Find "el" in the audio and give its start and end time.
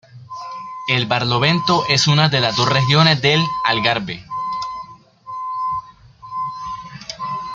0.87-1.05